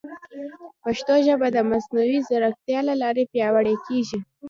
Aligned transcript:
پښتو 0.83 1.13
ژبه 1.27 1.47
د 1.51 1.57
مصنوعي 1.71 2.19
ځیرکتیا 2.27 2.79
له 2.89 2.93
لارې 3.01 3.23
پیاوړې 3.31 3.75
کیږي. 3.87 4.19